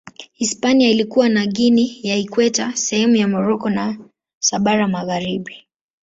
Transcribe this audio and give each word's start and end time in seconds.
Hispania 0.33 0.89
ilikuwa 0.89 1.29
na 1.29 1.45
Guinea 1.45 1.89
ya 2.01 2.15
Ikweta, 2.15 2.75
sehemu 2.75 3.17
za 3.17 3.27
Moroko 3.27 3.69
na 3.69 3.97
Sahara 4.41 4.87
Magharibi. 4.87 5.67